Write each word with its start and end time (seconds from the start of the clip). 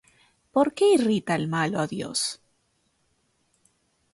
¿Por 0.53 0.73
qué 0.73 0.85
irrita 0.97 1.33
el 1.39 1.45
malo 1.55 1.75
á 1.83 1.85
Dios? 1.95 2.19